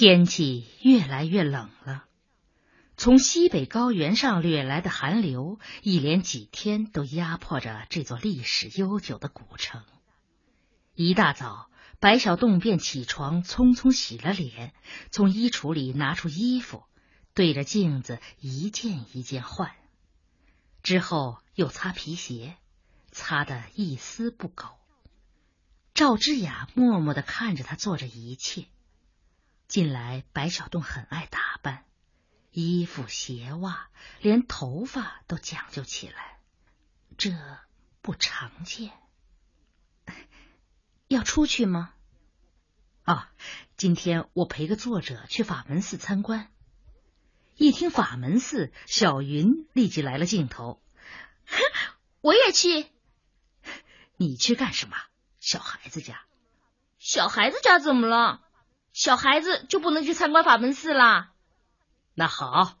[0.00, 2.06] 天气越来越冷了，
[2.96, 9.84] 从西北高原上掠来的寒流，一连几天都压迫着这座历史悠久的古城。
[10.94, 11.68] 一大早，
[11.98, 14.72] 白小洞便起床，匆匆洗了脸，
[15.10, 16.84] 从衣橱里拿出衣服，
[17.34, 19.70] 对着镜子一件一件换，
[20.82, 22.56] 之后又擦皮鞋，
[23.12, 24.78] 擦得一丝不苟。
[25.92, 28.64] 赵之雅默默的看着他做着一切。
[29.70, 31.84] 近来，白小洞很爱打扮，
[32.50, 33.88] 衣服、鞋袜，
[34.20, 36.40] 连头发都讲究起来，
[37.16, 37.30] 这
[38.02, 38.90] 不常见。
[41.06, 41.94] 要出去吗？
[43.04, 43.30] 啊，
[43.76, 46.50] 今天我陪个作者去法门寺参观。
[47.54, 50.82] 一听法门寺，小云立即来了劲头，
[52.22, 52.88] 我也去。
[54.18, 54.96] 你去干什么？
[55.38, 56.24] 小孩子家？
[56.98, 58.44] 小孩子家怎么了？
[58.92, 61.32] 小孩子就不能去参观法门寺啦？
[62.14, 62.76] 那好，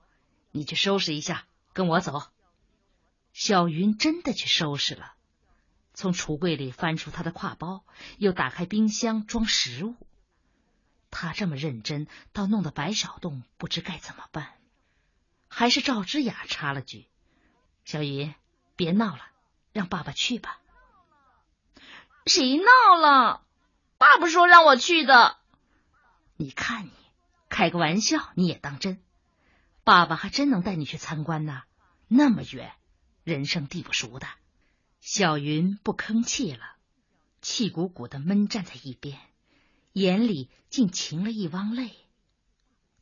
[0.50, 2.22] 你去收拾一下，跟我走。
[3.32, 5.14] 小云真的去收拾了，
[5.94, 7.84] 从橱柜里翻出她的挎包，
[8.18, 9.94] 又打开冰箱装食物。
[11.12, 14.52] 他这么认真，倒弄得白小洞不知该怎么办。
[15.48, 17.08] 还是赵之雅插了句
[17.84, 18.32] ：“小云，
[18.76, 19.22] 别闹了，
[19.72, 20.60] 让爸爸去吧。”
[22.26, 23.42] 谁闹了？
[23.98, 25.39] 爸爸说让我去的。
[26.40, 26.92] 你看你，
[27.50, 28.98] 开个玩笑你也当真？
[29.84, 31.64] 爸爸还真能带你去参观呢，
[32.08, 32.72] 那么远，
[33.24, 34.26] 人生地不熟的。
[35.02, 36.76] 小云不吭气了，
[37.42, 39.20] 气鼓鼓的闷站在一边，
[39.92, 41.94] 眼里竟噙了一汪泪。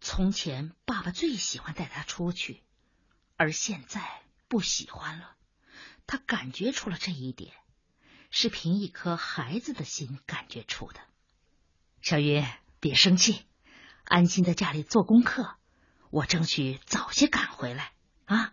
[0.01, 2.65] 从前爸爸最喜欢带他出去，
[3.37, 5.37] 而现在不喜欢了。
[6.09, 7.53] 他感觉出了这一点，
[8.33, 10.99] 是凭一颗孩子的心感觉出的。
[12.03, 12.45] 小云。
[12.81, 13.41] 别生气，
[14.05, 15.55] 安心在家里做功课。
[16.11, 17.93] 我争取早些赶回来
[18.25, 18.53] 啊！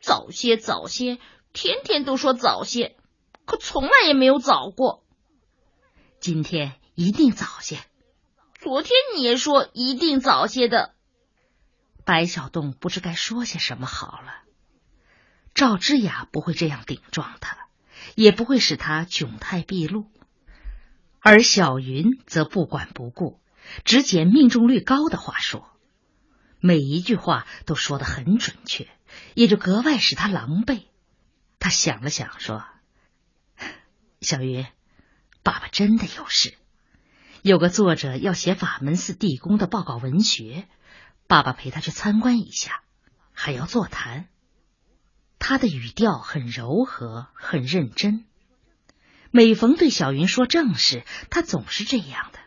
[0.00, 1.18] 早些，早些，
[1.52, 2.96] 天天都说早些，
[3.46, 5.02] 可从来也没有早过。
[6.20, 7.78] 今天一定早些。
[8.54, 10.94] 昨天你也说一定早些的。
[12.04, 14.42] 白小洞不知该说些什么好了。
[15.54, 17.66] 赵之雅不会这样顶撞他，
[18.14, 20.11] 也不会使他窘态毕露。
[21.22, 23.40] 而小云则不管不顾，
[23.84, 25.68] 只捡命中率高的话说，
[26.58, 28.88] 每一句话都说得很准确，
[29.34, 30.82] 也就格外使他狼狈。
[31.60, 32.64] 他想了想，说
[34.20, 34.66] ：“小云，
[35.44, 36.54] 爸爸真的有事，
[37.42, 40.66] 有个作者要写法门寺地宫的报告文学，
[41.28, 42.82] 爸爸陪他去参观一下，
[43.32, 44.26] 还要座谈。”
[45.38, 48.24] 他的语调很柔和，很认真。
[49.34, 52.38] 每逢对小云说正事，他总是这样的。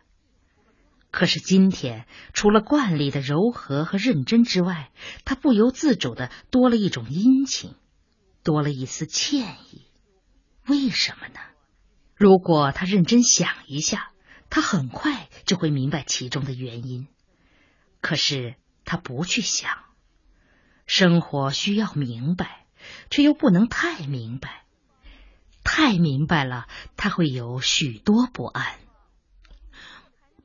[1.09, 4.91] 可是今天，除了惯例的柔和和认真之外，
[5.23, 7.73] 他不由自主的多了一种殷勤，
[8.43, 9.81] 多了一丝歉意。
[10.67, 11.39] 为什么呢？
[12.15, 14.11] 如果他认真想一下，
[14.51, 17.07] 他很快就会明白其中的原因。
[17.99, 19.71] 可是他不去想，
[20.85, 22.67] 生活需要明白，
[23.09, 24.64] 却又不能太明白。
[25.65, 28.77] 太明白了，他会有许多不安。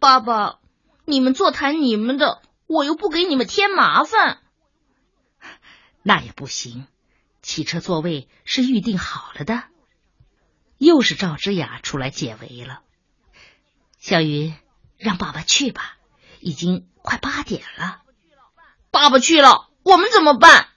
[0.01, 0.59] 爸爸，
[1.05, 4.41] 你们座谈你们的，我又不给你们添麻烦。
[6.03, 6.87] 那也不行，
[7.43, 9.65] 汽车座位是预定好了的。
[10.79, 12.81] 又是赵之雅出来解围了。
[13.99, 14.57] 小云，
[14.97, 15.99] 让爸爸去吧，
[16.41, 18.01] 已经快八点了。
[18.91, 20.69] 爸爸去了，我们怎么办？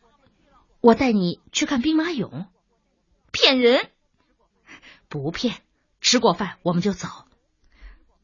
[0.82, 2.48] 我带你去看兵马俑。
[3.32, 3.90] 骗人！
[5.14, 5.62] 不骗，
[6.02, 7.08] 吃过饭我们就走。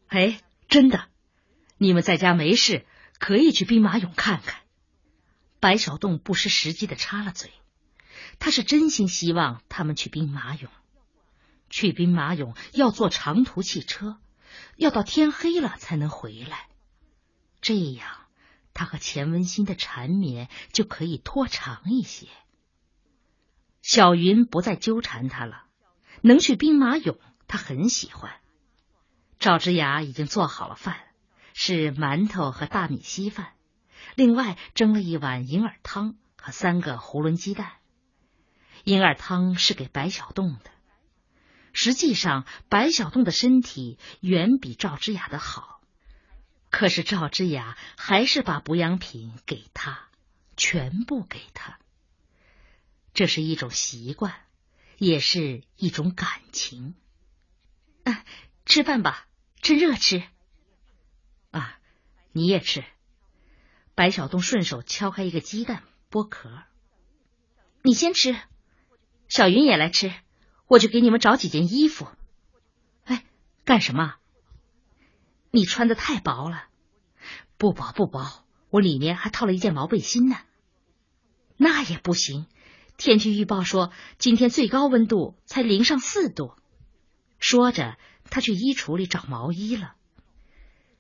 [0.08, 1.08] 哎，真的，
[1.78, 2.84] 你们在家没事，
[3.20, 4.62] 可以去兵马俑看看。
[5.60, 7.52] 白小洞不失时机的插了嘴，
[8.40, 10.68] 他是真心希望他们去兵马俑。
[11.70, 14.18] 去兵马俑要坐长途汽车，
[14.76, 16.70] 要到天黑了才能回来，
[17.62, 18.08] 这样
[18.74, 22.26] 他和钱文新的缠绵就可以拖长一些。
[23.84, 25.69] 小云不再纠缠他了。
[26.22, 27.18] 能去兵马俑，
[27.48, 28.34] 他很喜欢。
[29.40, 30.98] 赵之雅已经做好了饭，
[31.54, 33.54] 是馒头和大米稀饭，
[34.16, 37.72] 另外蒸了一碗银耳汤和三个囫囵鸡蛋。
[38.84, 40.72] 银耳汤是给白小洞的。
[41.72, 45.80] 实际上，白小洞的身体远比赵之雅的好，
[46.70, 50.10] 可是赵之雅还是把补养品给他，
[50.58, 51.78] 全部给他。
[53.14, 54.34] 这是一种习惯。
[55.00, 56.94] 也是一种感情。
[58.04, 58.24] 啊，
[58.66, 59.28] 吃饭吧，
[59.62, 60.22] 趁热吃。
[61.52, 61.80] 啊，
[62.34, 62.84] 你也吃。
[63.96, 66.64] 白小东顺手敲开一个鸡蛋，剥壳。
[67.82, 68.38] 你先吃，
[69.30, 70.14] 小云也来吃，
[70.68, 72.08] 我去给你们找几件衣服。
[73.06, 73.26] 哎，
[73.64, 74.16] 干什么？
[75.52, 76.68] 你穿的太薄了。
[77.58, 80.38] 不薄不薄，我里面还套了一件毛背心呢。
[81.58, 82.48] 那也不行，
[83.00, 86.54] 天气预报说今天最高温度才零上四度。
[87.40, 87.98] 说着，
[88.30, 89.96] 他去衣橱里找毛衣了。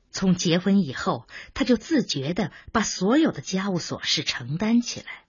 [0.09, 5.25] 从结婚以后，他就自觉的把所有的家务琐事承担起来，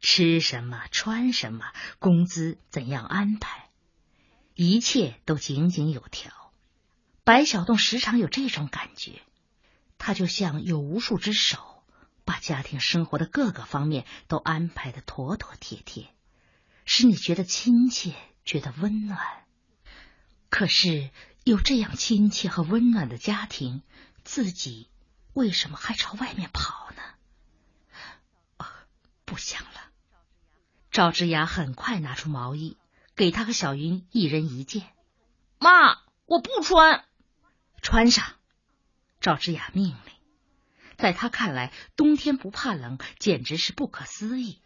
[0.00, 1.66] 吃什么、穿什么、
[2.00, 3.68] 工资怎样安排，
[4.54, 6.32] 一切都井井有条。
[7.22, 9.22] 白小洞时常有这种感觉，
[9.96, 11.73] 他就像有无数只手，
[12.24, 16.14] 把家庭生活的各个方面都安排的妥妥帖帖，
[16.84, 19.44] 使你觉得亲切，觉得温暖。
[20.48, 21.10] 可是。
[21.44, 23.82] 有这样亲切和温暖的家庭，
[24.22, 24.88] 自己
[25.34, 27.02] 为什么还朝外面跑呢？
[28.56, 28.86] 啊，
[29.26, 29.90] 不想了。
[30.90, 32.78] 赵之雅很快拿出毛衣，
[33.14, 34.90] 给他和小云一人一件。
[35.58, 37.04] 妈，我不穿，
[37.82, 38.24] 穿上。
[39.20, 40.13] 赵之雅命令。
[40.96, 44.60] 在他看来，冬天不怕冷简直是不可思议。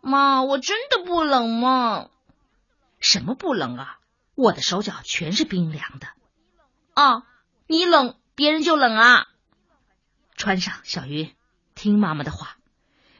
[0.00, 2.10] 妈，我真的不冷吗？
[3.00, 3.98] 什么不冷啊？
[4.34, 6.08] 我的手脚全是冰凉的，
[6.94, 7.26] 啊！
[7.66, 9.28] 你冷，别人就冷啊！
[10.36, 11.34] 穿上，小云，
[11.74, 12.56] 听妈妈的话。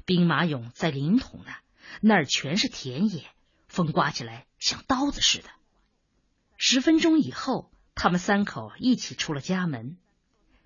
[0.05, 1.53] 兵马俑在临潼呢，
[2.01, 3.25] 那儿全是田野，
[3.69, 5.49] 风刮起来像刀子似的。
[6.57, 9.97] 十分钟以后，他们三口一起出了家门。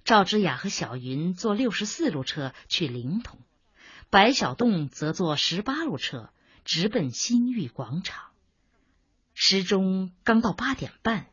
[0.08, 3.36] 赵之雅和小云坐六十四路车去临潼，
[4.08, 6.30] 白小洞则坐十八路车
[6.64, 8.30] 直奔新域广场。
[9.34, 11.26] 时钟刚到八点半，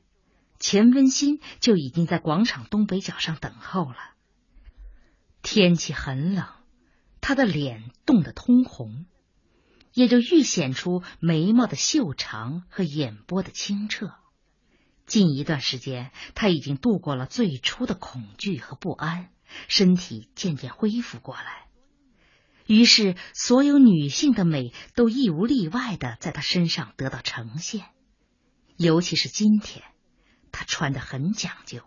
[0.60, 3.96] 钱温馨就已经在广场东北角上等候了。
[5.42, 6.46] 天气很冷，
[7.22, 9.06] 他的脸冻得通红，
[9.94, 14.16] 也就愈显出眉毛的秀长和眼波的清澈。
[15.06, 19.30] 近一段时间，他已经度过了最初的恐惧和不安，
[19.68, 21.68] 身体渐渐恢复过来。
[22.66, 27.86] 于是，所有女性的美都一无例外的在他身上得到呈现。
[28.78, 29.84] 尤其是今天，
[30.52, 31.82] 他穿的很讲究，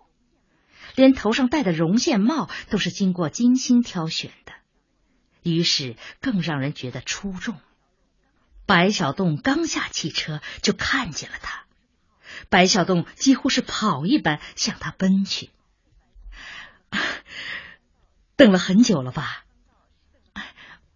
[0.94, 4.52] 连头上戴的绒线帽都是经过精心挑选的，
[5.42, 7.58] 于是更让人觉得出众。
[8.64, 11.64] 白小洞刚下汽车就看见了他，
[12.48, 15.50] 白小洞几乎是跑一般向他奔去。
[18.36, 19.44] 等了很久了吧？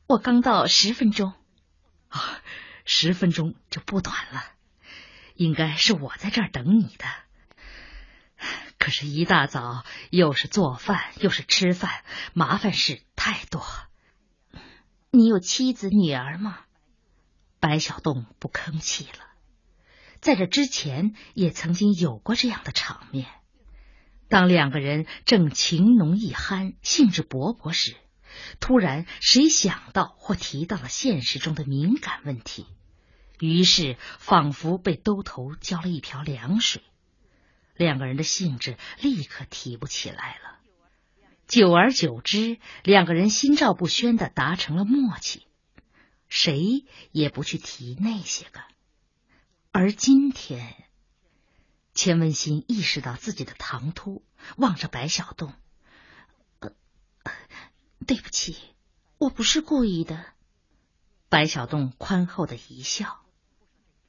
[0.07, 1.33] 我刚到十分钟。
[2.09, 2.41] 啊，
[2.85, 4.45] 十分钟就不短了。
[5.35, 7.07] 应该是我在这儿等你的，
[8.79, 12.05] 可是，一大早又是做饭又是吃饭，
[12.35, 13.65] 麻烦事太多。
[15.11, 16.61] 你有妻子女儿吗？
[17.61, 19.32] 白小洞不吭气了。
[20.23, 23.27] 在这之前，也曾经有过这样的场面：
[24.29, 27.97] 当两个人正情浓意酣、兴致勃勃时，
[28.61, 32.69] 突然谁想到或提到了现实中的敏感问题。
[33.41, 36.83] 于是，仿佛被兜头浇了一瓢凉水，
[37.75, 40.61] 两个人的兴致立刻提不起来了。
[41.49, 45.49] 久而久之，两个人心照不宣的达成了默契，
[46.29, 48.61] 谁也不去提那些个。
[49.75, 50.85] 而今天，
[51.95, 54.23] 钱文新意识到自己的唐突，
[54.59, 55.55] 望着白小栋
[56.61, 56.73] ：“呃，
[58.07, 58.59] 对不起，
[59.17, 60.27] 我不是故意的。”
[61.31, 63.25] 白小栋宽厚的一笑。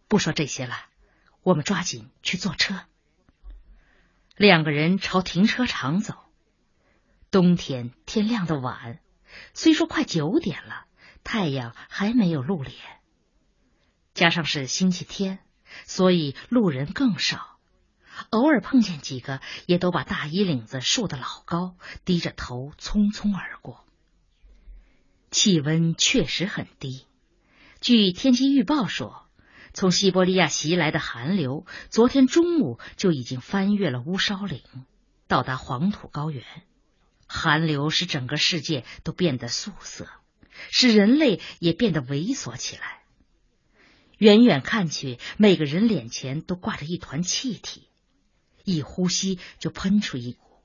[0.10, 0.76] 不说这些了，
[1.44, 2.82] 我们抓紧去坐车。
[4.36, 6.16] 两个人朝停车场走。
[7.32, 9.00] 冬天天亮的晚，
[9.54, 10.88] 虽说快九点了，
[11.24, 12.76] 太阳还没有露脸。
[14.14, 15.40] 加上是星期天，
[15.86, 17.58] 所以路人更少。
[18.30, 21.76] 偶尔碰见几个，也都把大衣领子竖得老高，
[22.06, 23.84] 低着头匆匆而过。
[25.32, 27.08] 气温确实很低，
[27.82, 29.22] 据天气预报说。
[29.76, 34.62] 从西伯利亚袭来的寒流，昨天中午就已经翻越了乌梢岭，
[35.28, 36.46] 到达黄土高原。
[37.28, 40.08] 寒流使整个世界都变得素色，
[40.70, 43.03] 使人类也变得猥琐起来。
[44.24, 47.90] 远远看去，每个人脸前都挂着一团气体，
[48.64, 50.64] 一呼吸就喷出一股，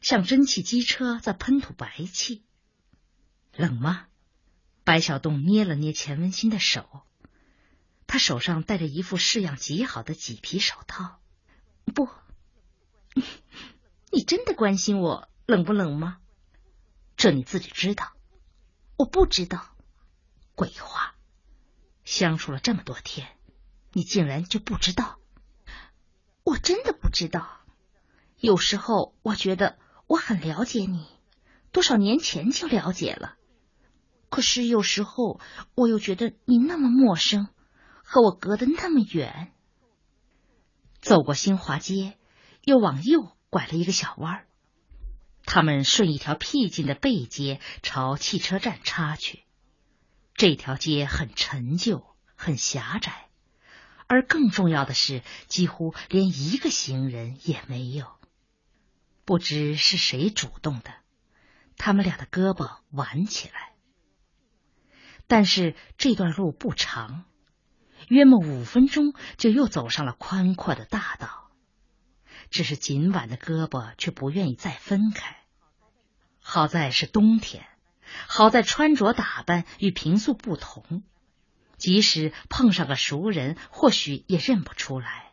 [0.00, 2.44] 像蒸汽机车在喷吐白气。
[3.56, 4.06] 冷吗？
[4.84, 7.02] 白小洞捏了捏钱文新的手。
[8.06, 11.18] 他手上戴着一副式样极好的麂皮手套。
[11.86, 12.08] 不，
[14.12, 16.18] 你真的关心我冷不冷吗？
[17.16, 18.12] 这你自己知道。
[18.96, 19.74] 我不知道。
[20.54, 21.16] 鬼话！
[22.10, 23.28] 相处了这么多天，
[23.92, 25.20] 你竟然就不知道？
[26.42, 27.60] 我真的不知道。
[28.36, 31.06] 有时候我觉得我很了解你，
[31.70, 33.36] 多少年前就了解了。
[34.28, 35.38] 可是有时候
[35.76, 37.46] 我又觉得你那么陌生，
[38.02, 39.52] 和我隔得那么远。
[41.00, 42.18] 走过新华街，
[42.64, 44.46] 又往右拐了一个小弯儿。
[45.44, 49.44] 他们顺一条僻静的背街朝汽车站插去。
[50.40, 52.02] 这条街很陈旧，
[52.34, 53.28] 很狭窄，
[54.06, 58.06] 而更重要的是，几乎连一个行人也没有。
[59.26, 60.94] 不知是谁主动的，
[61.76, 63.74] 他们俩的胳膊挽起来。
[65.26, 67.26] 但是这段路不长。
[68.08, 71.50] 约莫五分钟，就又走上了宽阔的大道。
[72.48, 75.36] 只是紧挽的胳膊却不愿意再分开。
[76.40, 77.66] 好在是冬天，
[78.26, 81.02] 好在穿着打扮与平素不同，
[81.76, 85.32] 即使碰上个熟人，或许也认不出来。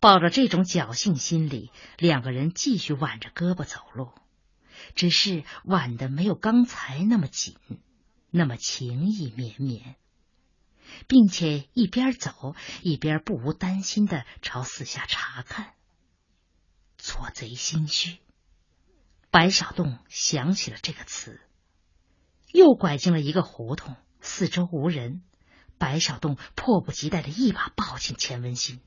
[0.00, 4.12] 抱着这种侥幸心理，两个人继续挽着胳膊走路，
[4.94, 7.56] 只是挽的没有刚才那么紧，
[8.30, 9.96] 那么情意绵绵。
[11.08, 15.72] 并且一边走一边不无担心的朝四下查看，
[16.98, 18.18] 做贼心虚。
[19.34, 21.40] 白小洞想起了这个词，
[22.52, 25.24] 又拐进了一个胡同，四周无人。
[25.76, 28.80] 白小洞迫不及待的一把抱紧钱文新，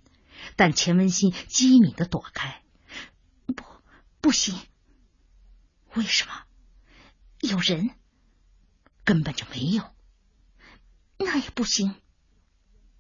[0.56, 2.64] 但钱文新机敏的躲开。
[3.46, 3.66] 不，
[4.22, 4.58] 不行。
[5.96, 6.46] 为什么？
[7.42, 7.90] 有人？
[9.04, 9.84] 根本就没有。
[11.18, 11.94] 那也不行，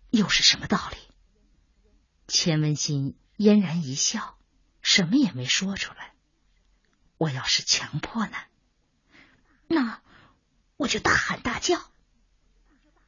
[0.09, 0.97] 又是什么道理？
[2.27, 4.37] 钱文新嫣然一笑，
[4.81, 6.13] 什么也没说出来。
[7.17, 8.37] 我要是强迫呢？
[9.67, 10.01] 那
[10.77, 11.79] 我就大喊大叫。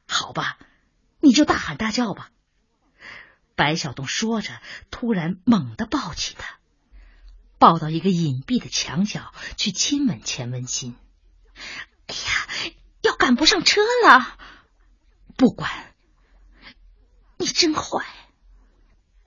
[0.08, 0.58] 好吧，
[1.20, 2.30] 你就大喊大叫吧。
[3.54, 6.58] 白小东说着，突然猛地抱起他，
[7.58, 10.96] 抱到一个隐蔽的墙角去亲吻钱文新。
[12.06, 14.38] 哎呀，要赶不上车了！
[15.36, 15.94] 不管，
[17.36, 18.04] 你真坏！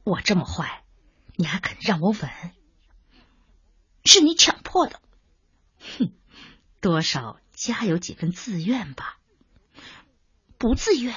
[0.04, 0.84] 我这么坏，
[1.36, 2.30] 你还肯让我吻？
[4.04, 5.00] 是你抢迫的。
[5.78, 6.12] 哼，
[6.82, 9.20] 多少加有几分自愿吧？
[10.58, 11.16] 不自愿。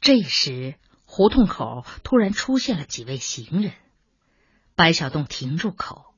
[0.00, 0.74] 这时，
[1.04, 3.72] 胡同口突然出现了几位行人。
[4.74, 6.12] 白小洞停住口，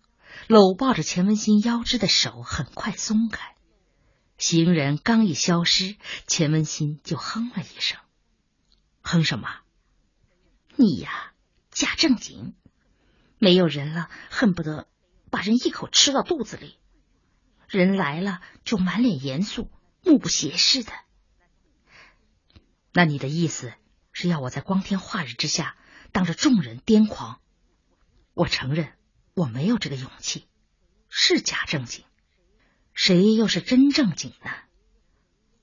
[0.48, 3.54] 搂抱着钱文新腰肢的手很快松开。
[4.38, 5.96] 行人刚一消失，
[6.26, 8.00] 钱文新就哼了一声
[9.04, 9.60] ：“哼什么？
[10.76, 11.34] 你呀，
[11.70, 12.54] 假正经，
[13.38, 14.88] 没有人了，恨不得
[15.30, 16.76] 把人一口吃到肚子里；
[17.68, 19.70] 人来了，就满脸严肃，
[20.02, 20.92] 目不斜视的。
[22.92, 23.72] 那你的意思
[24.12, 25.76] 是要我在光天化日之下
[26.12, 27.40] 当着众人癫狂？
[28.34, 28.92] 我承认
[29.34, 30.46] 我没有这个勇气，
[31.08, 32.04] 是假正经。”
[32.98, 34.50] 谁又是真正经呢？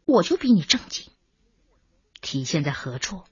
[0.06, 1.12] 我就比你正经。
[2.22, 3.24] 体现在何处？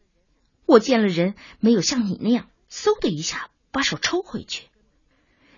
[0.66, 4.71] 我见了人，没有像你那样嗖的一下把手抽回去。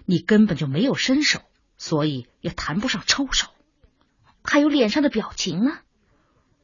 [0.05, 1.41] 你根本就没有伸手，
[1.77, 3.47] 所以也谈不上抽手。
[4.43, 5.79] 还有脸上的表情呢？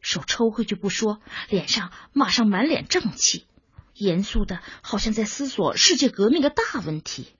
[0.01, 3.47] 手抽回去不说，脸上马上满脸正气，
[3.93, 7.35] 严肃的好像在思索世界革命的大问题，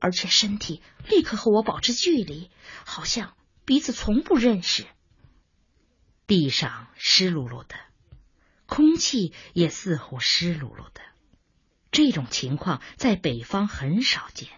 [0.00, 2.50] 而且身体立刻和我保持距离，
[2.84, 3.34] 好像。
[3.66, 4.84] 彼此从不认识。
[6.26, 7.74] 地上湿漉漉的，
[8.66, 11.00] 空气也似乎湿漉漉的。
[11.90, 14.50] 这种情况在北方很少见。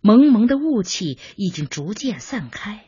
[0.00, 2.84] 蒙蒙的雾气已经逐渐散开，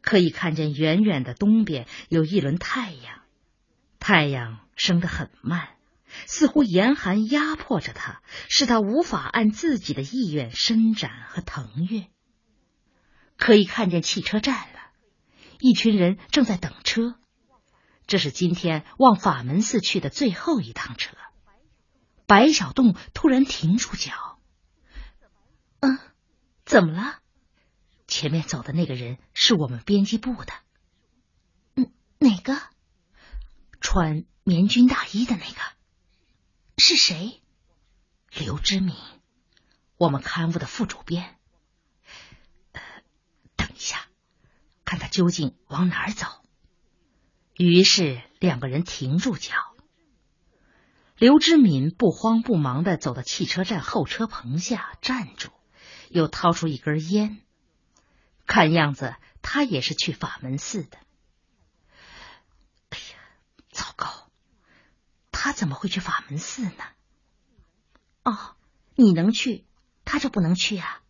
[0.00, 3.22] 可以看见远远的东边有一轮太阳。
[4.00, 5.76] 太阳升得很慢，
[6.26, 12.06] 似乎严寒压迫着它，使它无法按自己的意愿伸展和腾跃。
[13.36, 14.80] 可以看见汽车站了，
[15.60, 17.14] 一群人正在等车。
[18.08, 21.16] 这是今天往法门寺去的最后一趟车。
[22.26, 24.38] 白小洞突然停住脚。
[25.80, 25.98] 嗯，
[26.72, 27.18] 怎么了？
[28.06, 30.54] 前面走的那个人是我们编辑部的。
[31.74, 32.58] 嗯，哪个？
[33.82, 35.60] 穿棉军大衣的那个。
[36.78, 37.42] 是谁？
[38.30, 38.96] 刘知敏，
[39.98, 41.36] 我们刊物的副主编。
[43.54, 44.06] 等一下
[44.86, 46.26] 看他究竟往哪儿走。
[47.54, 49.52] 于是两个人停住脚。
[51.18, 55.50] 刘知敏不慌不忙的走到汽车站候车棚下站住，
[56.12, 57.40] 又掏出一根烟。
[58.46, 60.98] 看样子他也是去法门寺的。
[62.90, 63.18] 哎呀，
[63.70, 64.30] 糟糕！
[65.30, 66.84] 他怎么会去法门寺呢？
[68.24, 68.56] 哦，
[68.94, 69.64] 你能去，
[70.04, 71.02] 他就不能去啊？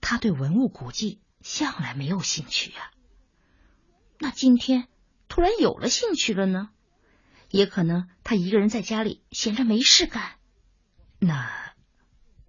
[0.00, 2.90] 他对文物古迹向来没有兴趣啊。
[4.18, 4.88] 那今天
[5.28, 6.70] 突然有了兴趣了呢？
[7.50, 10.38] 也可能他一个人在家里闲着没事干。
[11.18, 11.74] 那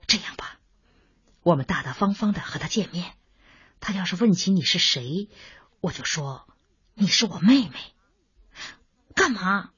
[0.08, 0.55] 这样吧，
[1.46, 3.14] 我们大大方方的和他见面。
[3.80, 5.30] 他要是问起你是谁，
[5.80, 6.48] 我就说
[6.96, 7.76] 你是我妹妹。
[9.14, 9.70] 干嘛？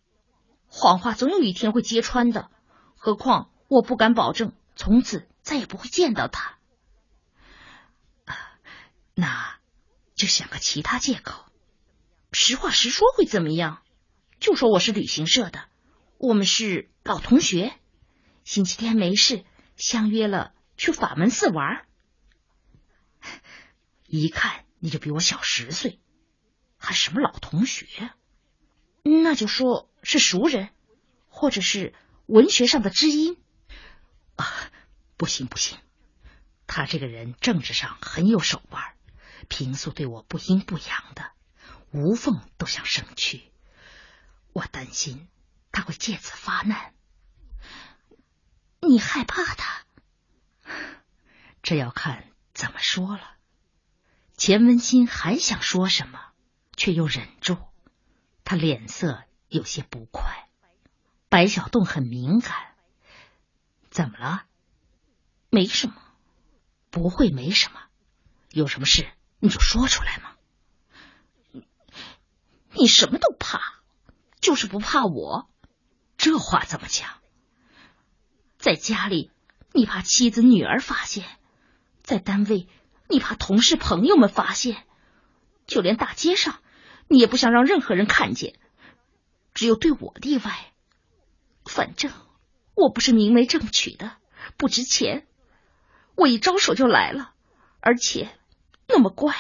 [0.68, 2.50] 谎话总有一天会揭穿的。
[2.96, 6.58] 何况我不敢保证从此再也不会见到他。
[8.24, 8.38] 啊
[9.14, 9.60] 那
[10.16, 11.52] 就想个其他借口。
[12.32, 13.82] 实话实说会怎么样？
[14.40, 15.66] 就说我是旅行社的，
[16.18, 17.74] 我们是老同学，
[18.46, 19.44] 星期天没事，
[19.76, 21.86] 相约了去法门寺玩。
[24.06, 26.00] 一看你就比我小十岁，
[26.78, 28.12] 还什么老同学？
[29.04, 30.70] 那就说是熟人，
[31.28, 31.94] 或者是
[32.26, 33.38] 文学上的知音。
[34.36, 34.46] 啊，
[35.18, 35.80] 不行不行，
[36.68, 38.94] 他这个人政治上很有手腕，
[39.50, 41.32] 平素对我不阴不阳的，
[41.92, 43.52] 无缝都想生去。
[44.54, 45.28] 我担心
[45.72, 46.94] 他会借此发难。
[48.80, 49.87] 你害怕他？
[51.68, 53.36] 这要看怎么说了。
[54.38, 56.18] 钱文新还想说什么，
[56.78, 57.58] 却又忍住。
[58.46, 60.48] 他脸色有些不快。
[61.28, 62.56] 白小栋很敏感。
[63.90, 64.46] 怎么了？
[65.50, 65.96] 没什么，
[66.90, 67.82] 不会没什么。
[68.52, 69.06] 有什么事
[69.40, 70.38] 你就说出来嘛。
[72.72, 73.60] 你什么都怕，
[74.40, 75.50] 就是不怕我。
[76.16, 77.18] 这话怎么讲？
[78.58, 79.32] 在家里，
[79.74, 81.26] 你怕妻子女儿发现；
[82.08, 82.70] 在单位。
[83.10, 84.86] 你怕同事朋友们发现，
[85.66, 86.60] 就连大街上，
[87.10, 88.58] 你也不想让任何人看见，
[89.54, 90.74] 只有对我例外。
[91.66, 92.12] 反正
[92.76, 94.16] 我不是明媒正娶的，
[94.58, 95.28] 不值钱。
[96.16, 97.34] 我一招手就来了，
[97.82, 98.30] 而且
[98.88, 99.36] 那么怪。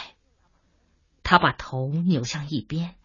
[1.24, 2.96] 他把头扭向一边，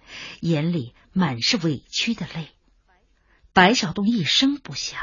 [0.40, 2.50] 眼里满是委屈的泪。
[3.52, 5.00] 白小东一声不响。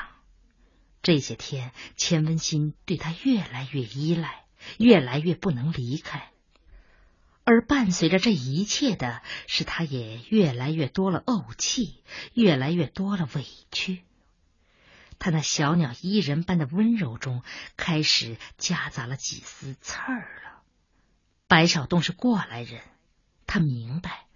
[1.01, 4.45] 这些天，钱文新对他越来越依赖。
[4.77, 6.31] 越来越不能离开，
[7.43, 14.03] 而伴随着这一切的是，他也越来越多了怄气，越来越多了委屈。
[15.17, 17.43] 他那小鸟依人般的温柔中，
[17.75, 20.61] 开始夹杂了几丝刺儿了。
[21.47, 22.81] 白小洞是过来人，
[23.45, 24.27] 他明白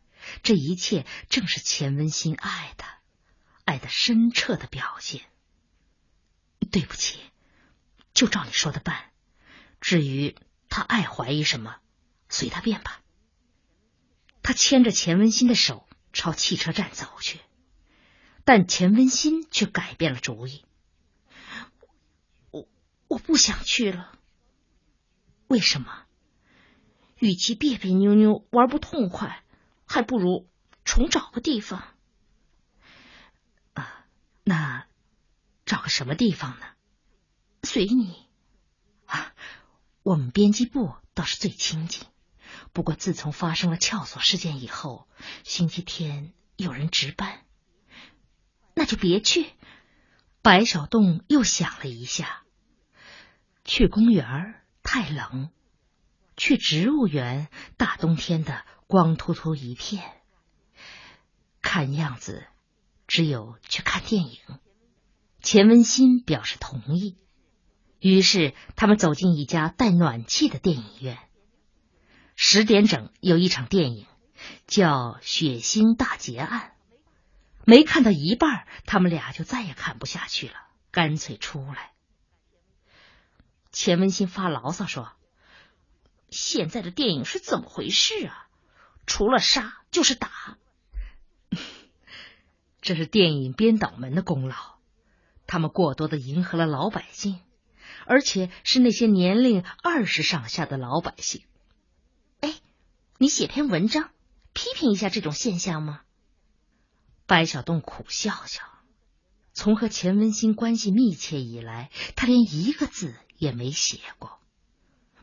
[0.41, 2.83] 这一切正是钱文新爱的，
[3.63, 5.21] 爱的深彻的表现。
[6.71, 7.19] 对不起，
[8.13, 9.12] 就照你说的办。
[9.83, 10.37] 至于
[10.69, 11.75] 他爱怀疑什么，
[12.29, 13.01] 随他便吧。
[14.41, 17.41] 他牵着钱文新的手朝汽车站走去，
[18.45, 20.63] 但钱文新却改变了主意。
[22.51, 22.65] 我
[23.09, 24.17] 我不想去了。
[25.47, 26.05] 为什么？
[27.19, 29.43] 与其别别扭扭玩不痛快，
[29.85, 30.47] 还不如
[30.85, 31.83] 重找个地方。
[34.45, 34.87] 那
[35.65, 36.67] 找个什么地方呢？
[37.63, 38.25] 随你。
[39.07, 39.33] 啊。
[40.03, 42.03] 我们编辑部倒是最清静，
[42.73, 45.07] 不过自从发生了撬锁事件以后，
[45.45, 47.45] 星期天有人值班，
[48.75, 49.49] 那就别去。
[50.41, 52.43] 白小洞又想了一下，
[53.63, 55.51] 去公园太冷，
[56.35, 60.03] 去植物园大冬天的光秃秃一片，
[61.61, 62.45] 看样子
[63.07, 64.37] 只有去看电影。
[65.41, 67.17] 钱文新表示同意。
[68.03, 71.17] 于是，他们走进一家带暖气的电影院。
[72.35, 74.05] 十点整有一场电影，
[74.67, 76.73] 叫《血腥大劫案》。
[77.63, 80.55] 没看到一半，他们俩就再也看不下去了，
[80.91, 81.93] 干脆出来。
[83.71, 85.13] 钱文新发牢骚说
[86.29, 88.49] ：“现在的电影是怎么回事啊？
[89.07, 90.57] 除了杀就是打。
[92.81, 94.55] 这是电影编导们的功劳，
[95.47, 97.39] 他们过多的迎合了老百姓。”
[98.05, 101.43] 而且是那些年龄二十上下的老百姓。
[102.41, 102.55] 哎，
[103.17, 104.11] 你写篇文章
[104.53, 106.01] 批评一下这种现象吗？
[107.25, 108.63] 白小栋苦笑笑。
[109.53, 114.39] 从和钱文新关系密切以来，他连一个字也没写过，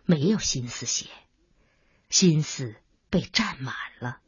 [0.05, 1.07] 没有心思写，
[2.09, 2.77] 心思
[3.11, 4.20] 被占满了。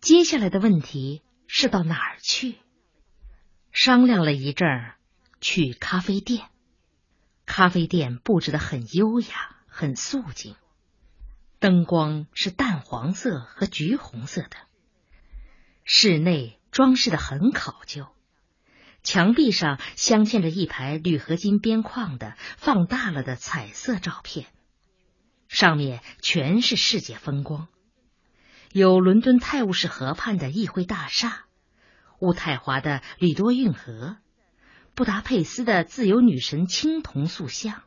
[0.00, 2.56] 接下来的问题是到哪儿去？
[3.72, 4.96] 商量了一阵儿，
[5.40, 6.48] 去咖啡店。
[7.46, 10.56] 咖啡店布置的很优雅，很素净。
[11.58, 14.50] 灯光是淡黄色和橘红色的。
[15.84, 18.08] 室内装饰的很考究，
[19.02, 24.46] 墙壁上镶嵌着一排铝合金边框的放大了的彩色照片，
[25.48, 27.68] 上面全是世界风光，
[28.72, 31.44] 有伦敦泰晤士河畔的议会大厦，
[32.18, 34.16] 渥太华的里多运河，
[34.94, 37.82] 布达佩斯的自由女神青铜塑像，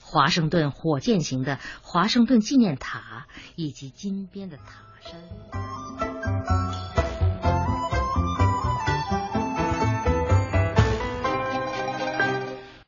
[0.00, 6.07] 华盛顿火箭型的华盛顿纪念塔以及金边的塔山。